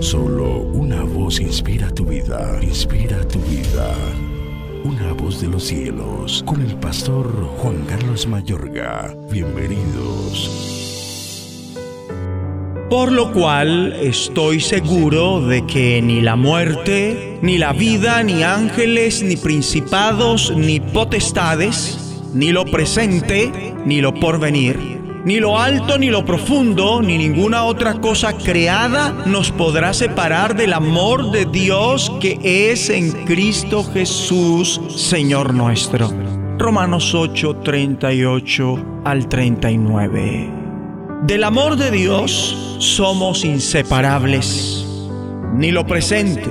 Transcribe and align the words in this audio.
Solo 0.00 0.60
una 0.60 1.02
voz 1.02 1.40
inspira 1.40 1.90
tu 1.90 2.04
vida, 2.04 2.58
inspira 2.62 3.26
tu 3.28 3.38
vida. 3.40 3.94
Una 4.84 5.12
voz 5.12 5.40
de 5.40 5.48
los 5.48 5.64
cielos, 5.64 6.42
con 6.46 6.60
el 6.60 6.74
pastor 6.76 7.26
Juan 7.58 7.84
Carlos 7.86 8.26
Mayorga. 8.26 9.14
Bienvenidos. 9.30 10.50
Por 12.90 13.12
lo 13.12 13.32
cual 13.32 13.92
estoy 14.00 14.60
seguro 14.60 15.40
de 15.40 15.66
que 15.66 16.00
ni 16.02 16.20
la 16.20 16.36
muerte, 16.36 17.38
ni 17.42 17.58
la 17.58 17.72
vida, 17.72 18.22
ni 18.22 18.42
ángeles, 18.42 19.22
ni 19.22 19.36
principados, 19.36 20.52
ni 20.56 20.80
potestades, 20.80 21.98
ni 22.32 22.52
lo 22.52 22.64
presente, 22.64 23.74
ni 23.84 24.00
lo 24.00 24.14
porvenir, 24.14 24.95
ni 25.26 25.40
lo 25.40 25.58
alto, 25.58 25.98
ni 25.98 26.08
lo 26.08 26.24
profundo, 26.24 27.02
ni 27.02 27.18
ninguna 27.18 27.64
otra 27.64 27.94
cosa 27.94 28.32
creada 28.38 29.24
nos 29.26 29.50
podrá 29.50 29.92
separar 29.92 30.54
del 30.54 30.72
amor 30.72 31.32
de 31.32 31.46
Dios 31.46 32.12
que 32.20 32.38
es 32.70 32.90
en 32.90 33.10
Cristo 33.24 33.82
Jesús, 33.92 34.80
Señor 34.88 35.52
nuestro. 35.52 36.12
Romanos 36.58 37.12
8, 37.12 37.56
38 37.56 39.02
al 39.04 39.28
39. 39.28 40.52
Del 41.24 41.42
amor 41.42 41.74
de 41.74 41.90
Dios 41.90 42.76
somos 42.78 43.44
inseparables. 43.44 44.86
Ni 45.54 45.72
lo 45.72 45.88
presente, 45.88 46.48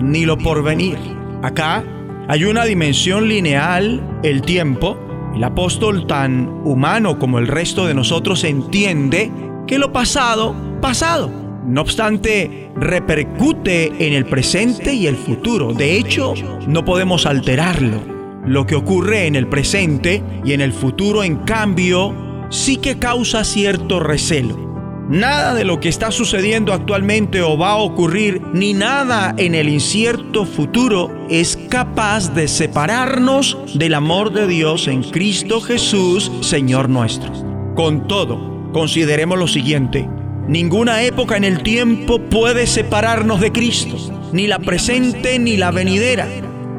ni 0.00 0.24
lo 0.24 0.36
porvenir. 0.36 0.98
Acá 1.44 1.84
hay 2.26 2.44
una 2.44 2.64
dimensión 2.64 3.28
lineal, 3.28 4.18
el 4.24 4.42
tiempo. 4.42 4.98
El 5.36 5.44
apóstol 5.44 6.06
tan 6.06 6.48
humano 6.64 7.18
como 7.18 7.38
el 7.38 7.46
resto 7.46 7.84
de 7.84 7.92
nosotros 7.92 8.42
entiende 8.42 9.30
que 9.66 9.78
lo 9.78 9.92
pasado, 9.92 10.56
pasado. 10.80 11.30
No 11.66 11.82
obstante, 11.82 12.70
repercute 12.74 14.06
en 14.06 14.14
el 14.14 14.24
presente 14.24 14.94
y 14.94 15.06
el 15.06 15.14
futuro. 15.14 15.74
De 15.74 15.98
hecho, 15.98 16.32
no 16.66 16.86
podemos 16.86 17.26
alterarlo. 17.26 18.00
Lo 18.46 18.66
que 18.66 18.76
ocurre 18.76 19.26
en 19.26 19.36
el 19.36 19.46
presente 19.46 20.22
y 20.42 20.54
en 20.54 20.62
el 20.62 20.72
futuro, 20.72 21.22
en 21.22 21.36
cambio, 21.36 22.14
sí 22.48 22.78
que 22.78 22.98
causa 22.98 23.44
cierto 23.44 24.00
recelo. 24.00 24.65
Nada 25.08 25.54
de 25.54 25.64
lo 25.64 25.78
que 25.78 25.88
está 25.88 26.10
sucediendo 26.10 26.72
actualmente 26.72 27.40
o 27.40 27.56
va 27.56 27.70
a 27.70 27.76
ocurrir, 27.76 28.42
ni 28.52 28.74
nada 28.74 29.36
en 29.38 29.54
el 29.54 29.68
incierto 29.68 30.44
futuro 30.44 31.26
es 31.30 31.56
capaz 31.68 32.34
de 32.34 32.48
separarnos 32.48 33.56
del 33.74 33.94
amor 33.94 34.32
de 34.32 34.48
Dios 34.48 34.88
en 34.88 35.04
Cristo 35.04 35.60
Jesús, 35.60 36.32
Señor 36.40 36.88
nuestro. 36.88 37.32
Con 37.76 38.08
todo, 38.08 38.72
consideremos 38.72 39.38
lo 39.38 39.46
siguiente. 39.46 40.08
Ninguna 40.48 41.02
época 41.04 41.36
en 41.36 41.44
el 41.44 41.62
tiempo 41.62 42.18
puede 42.18 42.66
separarnos 42.66 43.40
de 43.40 43.52
Cristo, 43.52 43.96
ni 44.32 44.48
la 44.48 44.58
presente 44.58 45.38
ni 45.38 45.56
la 45.56 45.70
venidera. 45.70 46.26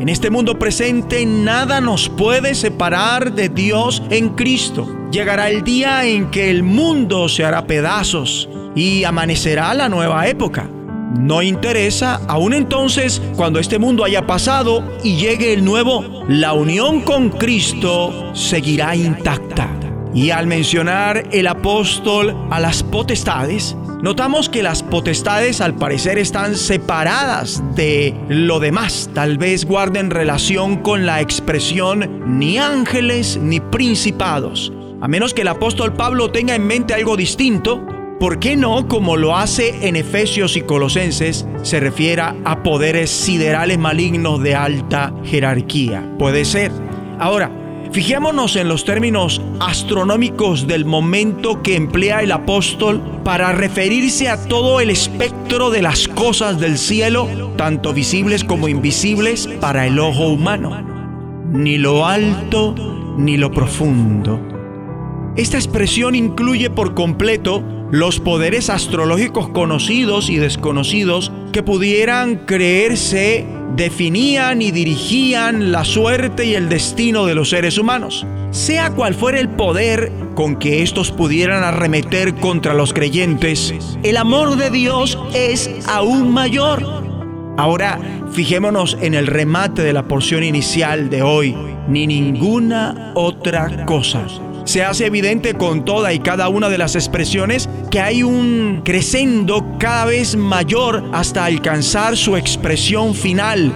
En 0.00 0.08
este 0.08 0.30
mundo 0.30 0.60
presente 0.60 1.26
nada 1.26 1.80
nos 1.80 2.08
puede 2.08 2.54
separar 2.54 3.32
de 3.32 3.48
Dios 3.48 4.00
en 4.10 4.28
Cristo. 4.28 4.86
Llegará 5.10 5.50
el 5.50 5.64
día 5.64 6.04
en 6.04 6.30
que 6.30 6.50
el 6.50 6.62
mundo 6.62 7.28
se 7.28 7.44
hará 7.44 7.66
pedazos 7.66 8.48
y 8.76 9.02
amanecerá 9.02 9.74
la 9.74 9.88
nueva 9.88 10.28
época. 10.28 10.70
No 11.18 11.42
interesa, 11.42 12.20
aún 12.28 12.54
entonces, 12.54 13.20
cuando 13.34 13.58
este 13.58 13.80
mundo 13.80 14.04
haya 14.04 14.24
pasado 14.24 14.84
y 15.02 15.16
llegue 15.16 15.52
el 15.52 15.64
nuevo, 15.64 16.24
la 16.28 16.52
unión 16.52 17.00
con 17.00 17.30
Cristo 17.30 18.30
seguirá 18.34 18.94
intacta. 18.94 19.68
Y 20.14 20.30
al 20.30 20.46
mencionar 20.46 21.24
el 21.32 21.48
apóstol 21.48 22.36
a 22.50 22.60
las 22.60 22.84
potestades, 22.84 23.76
Notamos 24.00 24.48
que 24.48 24.62
las 24.62 24.84
potestades 24.84 25.60
al 25.60 25.74
parecer 25.74 26.18
están 26.18 26.54
separadas 26.54 27.60
de 27.74 28.14
lo 28.28 28.60
demás. 28.60 29.10
Tal 29.12 29.38
vez 29.38 29.64
guarden 29.64 30.10
relación 30.10 30.76
con 30.76 31.04
la 31.04 31.20
expresión 31.20 32.38
ni 32.38 32.58
ángeles 32.58 33.40
ni 33.42 33.58
principados. 33.58 34.72
A 35.00 35.08
menos 35.08 35.34
que 35.34 35.42
el 35.42 35.48
apóstol 35.48 35.94
Pablo 35.94 36.30
tenga 36.30 36.54
en 36.54 36.64
mente 36.64 36.94
algo 36.94 37.16
distinto, 37.16 37.84
¿por 38.20 38.38
qué 38.38 38.56
no, 38.56 38.86
como 38.86 39.16
lo 39.16 39.36
hace 39.36 39.88
en 39.88 39.96
Efesios 39.96 40.56
y 40.56 40.60
Colosenses, 40.60 41.44
se 41.62 41.80
refiera 41.80 42.36
a 42.44 42.62
poderes 42.62 43.10
siderales 43.10 43.78
malignos 43.78 44.40
de 44.44 44.54
alta 44.54 45.12
jerarquía? 45.24 46.08
Puede 46.20 46.44
ser. 46.44 46.70
Ahora, 47.18 47.50
Fijémonos 47.92 48.56
en 48.56 48.68
los 48.68 48.84
términos 48.84 49.40
astronómicos 49.60 50.66
del 50.66 50.84
momento 50.84 51.62
que 51.62 51.74
emplea 51.74 52.22
el 52.22 52.32
apóstol 52.32 53.00
para 53.24 53.52
referirse 53.52 54.28
a 54.28 54.46
todo 54.46 54.80
el 54.80 54.90
espectro 54.90 55.70
de 55.70 55.82
las 55.82 56.06
cosas 56.06 56.60
del 56.60 56.76
cielo, 56.76 57.28
tanto 57.56 57.94
visibles 57.94 58.44
como 58.44 58.68
invisibles 58.68 59.48
para 59.60 59.86
el 59.86 59.98
ojo 59.98 60.28
humano. 60.28 60.82
Ni 61.50 61.78
lo 61.78 62.06
alto 62.06 62.74
ni 63.16 63.38
lo 63.38 63.50
profundo. 63.50 64.38
Esta 65.36 65.56
expresión 65.56 66.14
incluye 66.14 66.68
por 66.68 66.94
completo 66.94 67.64
los 67.90 68.20
poderes 68.20 68.68
astrológicos 68.68 69.48
conocidos 69.48 70.28
y 70.28 70.36
desconocidos 70.36 71.32
que 71.52 71.62
pudieran 71.62 72.44
creerse 72.44 73.46
definían 73.76 74.62
y 74.62 74.70
dirigían 74.70 75.72
la 75.72 75.84
suerte 75.84 76.46
y 76.46 76.54
el 76.54 76.68
destino 76.68 77.26
de 77.26 77.34
los 77.34 77.50
seres 77.50 77.78
humanos. 77.78 78.26
Sea 78.50 78.90
cual 78.90 79.14
fuera 79.14 79.38
el 79.38 79.48
poder 79.48 80.12
con 80.34 80.56
que 80.56 80.82
estos 80.82 81.10
pudieran 81.10 81.64
arremeter 81.64 82.34
contra 82.34 82.74
los 82.74 82.92
creyentes, 82.92 83.74
el 84.02 84.16
amor 84.16 84.56
de 84.56 84.70
Dios 84.70 85.18
es 85.34 85.70
aún 85.86 86.32
mayor. 86.32 86.82
Ahora, 87.56 87.98
fijémonos 88.32 88.96
en 89.00 89.14
el 89.14 89.26
remate 89.26 89.82
de 89.82 89.92
la 89.92 90.06
porción 90.06 90.44
inicial 90.44 91.10
de 91.10 91.22
hoy, 91.22 91.56
ni 91.88 92.06
ninguna 92.06 93.12
otra 93.14 93.84
cosa 93.84 94.26
se 94.68 94.84
hace 94.84 95.06
evidente 95.06 95.54
con 95.54 95.86
toda 95.86 96.12
y 96.12 96.18
cada 96.18 96.50
una 96.50 96.68
de 96.68 96.76
las 96.76 96.94
expresiones 96.94 97.70
que 97.90 98.00
hay 98.00 98.22
un 98.22 98.82
crescendo 98.84 99.64
cada 99.78 100.04
vez 100.04 100.36
mayor 100.36 101.08
hasta 101.14 101.46
alcanzar 101.46 102.18
su 102.18 102.36
expresión 102.36 103.14
final. 103.14 103.72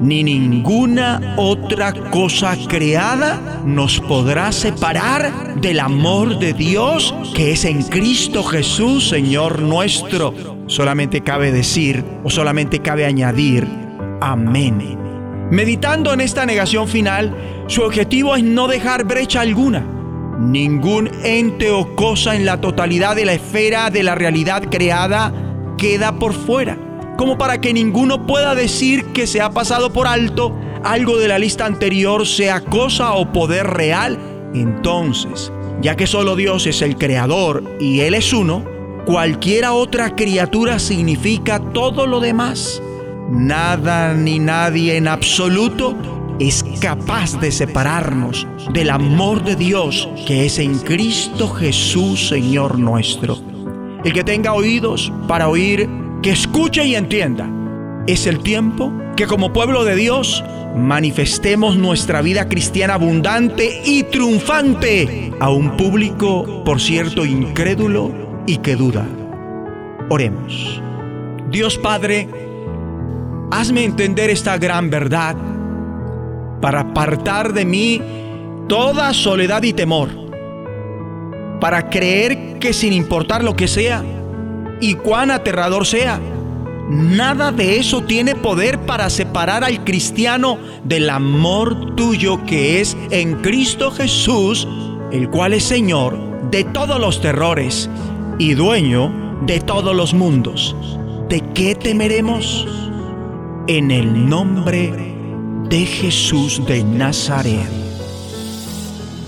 Ni 0.00 0.22
ninguna 0.22 1.34
otra 1.36 1.92
cosa 2.10 2.56
creada 2.68 3.60
nos 3.64 3.98
podrá 3.98 4.52
separar 4.52 5.60
del 5.60 5.80
amor 5.80 6.38
de 6.38 6.52
Dios 6.52 7.12
que 7.34 7.50
es 7.50 7.64
en 7.64 7.82
Cristo 7.82 8.44
Jesús, 8.44 9.08
Señor 9.08 9.60
nuestro. 9.62 10.32
Solamente 10.68 11.22
cabe 11.22 11.50
decir 11.50 12.04
o 12.22 12.30
solamente 12.30 12.78
cabe 12.78 13.04
añadir, 13.04 13.66
amén. 14.20 14.96
Meditando 15.50 16.12
en 16.12 16.20
esta 16.20 16.46
negación 16.46 16.86
final, 16.86 17.34
su 17.66 17.82
objetivo 17.82 18.36
es 18.36 18.44
no 18.44 18.68
dejar 18.68 19.02
brecha 19.02 19.40
alguna 19.40 19.95
Ningún 20.38 21.10
ente 21.24 21.70
o 21.70 21.96
cosa 21.96 22.36
en 22.36 22.44
la 22.44 22.60
totalidad 22.60 23.16
de 23.16 23.24
la 23.24 23.32
esfera 23.32 23.90
de 23.90 24.02
la 24.02 24.14
realidad 24.14 24.64
creada 24.70 25.32
queda 25.78 26.18
por 26.18 26.34
fuera, 26.34 26.78
como 27.16 27.38
para 27.38 27.60
que 27.60 27.72
ninguno 27.72 28.26
pueda 28.26 28.54
decir 28.54 29.06
que 29.06 29.26
se 29.26 29.40
ha 29.40 29.50
pasado 29.50 29.92
por 29.92 30.06
alto 30.06 30.54
algo 30.84 31.16
de 31.16 31.28
la 31.28 31.38
lista 31.38 31.66
anterior, 31.66 32.26
sea 32.26 32.60
cosa 32.60 33.14
o 33.14 33.32
poder 33.32 33.66
real. 33.66 34.18
Entonces, 34.54 35.52
ya 35.80 35.96
que 35.96 36.06
solo 36.06 36.36
Dios 36.36 36.66
es 36.66 36.82
el 36.82 36.96
creador 36.96 37.64
y 37.80 38.00
Él 38.00 38.14
es 38.14 38.32
uno, 38.32 38.64
cualquiera 39.06 39.72
otra 39.72 40.14
criatura 40.14 40.78
significa 40.78 41.60
todo 41.72 42.06
lo 42.06 42.20
demás. 42.20 42.82
Nada 43.30 44.14
ni 44.14 44.38
nadie 44.38 44.96
en 44.96 45.08
absoluto 45.08 45.96
es 46.38 46.64
capaz 46.80 47.38
de 47.40 47.50
separarnos 47.50 48.46
del 48.72 48.90
amor 48.90 49.42
de 49.42 49.56
Dios 49.56 50.08
que 50.26 50.46
es 50.46 50.58
en 50.58 50.78
Cristo 50.78 51.48
Jesús, 51.48 52.28
Señor 52.28 52.78
nuestro. 52.78 53.38
El 54.04 54.12
que 54.12 54.22
tenga 54.22 54.52
oídos 54.52 55.12
para 55.26 55.48
oír, 55.48 55.88
que 56.22 56.30
escuche 56.30 56.84
y 56.84 56.94
entienda. 56.94 57.50
Es 58.06 58.26
el 58.26 58.40
tiempo 58.40 58.92
que 59.16 59.26
como 59.26 59.52
pueblo 59.52 59.84
de 59.84 59.96
Dios 59.96 60.44
manifestemos 60.76 61.76
nuestra 61.76 62.20
vida 62.20 62.48
cristiana 62.48 62.94
abundante 62.94 63.82
y 63.84 64.02
triunfante 64.04 65.32
a 65.40 65.48
un 65.50 65.76
público, 65.76 66.62
por 66.64 66.80
cierto, 66.80 67.24
incrédulo 67.24 68.12
y 68.46 68.58
que 68.58 68.76
duda. 68.76 69.06
Oremos. 70.10 70.82
Dios 71.50 71.78
Padre, 71.78 72.28
hazme 73.50 73.84
entender 73.84 74.28
esta 74.28 74.58
gran 74.58 74.90
verdad 74.90 75.34
para 76.60 76.80
apartar 76.80 77.52
de 77.52 77.64
mí 77.64 78.02
toda 78.68 79.12
soledad 79.14 79.62
y 79.62 79.72
temor, 79.72 80.08
para 81.60 81.88
creer 81.88 82.58
que 82.58 82.72
sin 82.72 82.92
importar 82.92 83.44
lo 83.44 83.56
que 83.56 83.68
sea 83.68 84.04
y 84.80 84.94
cuán 84.94 85.30
aterrador 85.30 85.86
sea, 85.86 86.20
nada 86.88 87.52
de 87.52 87.78
eso 87.78 88.02
tiene 88.02 88.34
poder 88.34 88.80
para 88.80 89.10
separar 89.10 89.64
al 89.64 89.84
cristiano 89.84 90.58
del 90.84 91.10
amor 91.10 91.94
tuyo 91.96 92.44
que 92.44 92.80
es 92.80 92.96
en 93.10 93.36
Cristo 93.36 93.90
Jesús, 93.90 94.68
el 95.12 95.30
cual 95.30 95.54
es 95.54 95.64
Señor 95.64 96.18
de 96.50 96.64
todos 96.64 97.00
los 97.00 97.20
terrores 97.20 97.88
y 98.38 98.54
dueño 98.54 99.12
de 99.46 99.60
todos 99.60 99.94
los 99.94 100.14
mundos. 100.14 100.76
¿de 101.28 101.40
qué 101.54 101.74
temeremos? 101.74 102.66
En 103.66 103.90
el 103.90 104.28
nombre 104.28 104.92
de 104.92 105.15
Jesús 105.74 106.64
de 106.66 106.84
Nazaret. 106.84 107.68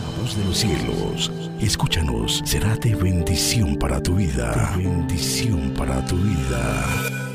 La 0.00 0.22
voz 0.22 0.36
de 0.36 0.44
los 0.44 0.58
cielos, 0.58 1.32
escúchanos, 1.60 2.42
será 2.44 2.76
de 2.76 2.94
bendición 2.94 3.76
para 3.76 4.00
tu 4.00 4.14
vida. 4.14 4.72
De 4.76 4.84
bendición 4.84 5.72
para 5.76 6.04
tu 6.06 6.16
vida. 6.16 7.27